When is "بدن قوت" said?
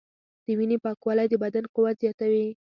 1.43-1.95